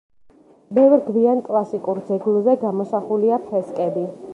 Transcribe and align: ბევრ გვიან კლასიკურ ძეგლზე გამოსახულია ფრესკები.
ბევრ 0.77 1.03
გვიან 1.09 1.43
კლასიკურ 1.51 2.03
ძეგლზე 2.09 2.57
გამოსახულია 2.67 3.43
ფრესკები. 3.49 4.13